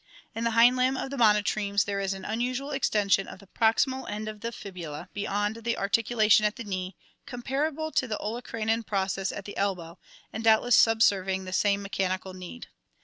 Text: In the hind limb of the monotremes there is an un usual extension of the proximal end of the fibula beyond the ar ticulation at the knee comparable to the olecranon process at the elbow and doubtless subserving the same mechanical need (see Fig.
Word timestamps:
In 0.33 0.45
the 0.45 0.49
hind 0.57 0.77
limb 0.77 0.97
of 0.97 1.11
the 1.11 1.15
monotremes 1.19 1.83
there 1.85 1.99
is 1.99 2.15
an 2.15 2.25
un 2.25 2.41
usual 2.41 2.71
extension 2.71 3.27
of 3.27 3.37
the 3.37 3.45
proximal 3.45 4.09
end 4.09 4.27
of 4.27 4.41
the 4.41 4.51
fibula 4.51 5.09
beyond 5.13 5.57
the 5.57 5.77
ar 5.77 5.89
ticulation 5.89 6.41
at 6.43 6.55
the 6.55 6.63
knee 6.63 6.95
comparable 7.27 7.91
to 7.91 8.07
the 8.07 8.17
olecranon 8.17 8.83
process 8.83 9.31
at 9.31 9.45
the 9.45 9.55
elbow 9.55 9.99
and 10.33 10.43
doubtless 10.43 10.75
subserving 10.75 11.45
the 11.45 11.53
same 11.53 11.83
mechanical 11.83 12.33
need 12.33 12.63
(see 12.63 12.67
Fig. 12.69 12.77